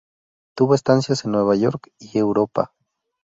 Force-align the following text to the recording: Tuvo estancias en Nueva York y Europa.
Tuvo 0.55 0.73
estancias 0.73 1.25
en 1.25 1.31
Nueva 1.31 1.55
York 1.55 1.93
y 1.99 2.17
Europa. 2.17 2.73